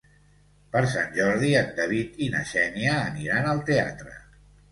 Per 0.75 0.79
Sant 0.93 1.11
Jordi 1.17 1.51
en 1.59 1.67
David 1.81 2.17
i 2.27 2.31
na 2.37 2.41
Xènia 2.53 2.97
aniran 3.11 3.51
al 3.53 3.61
teatre. 3.71 4.17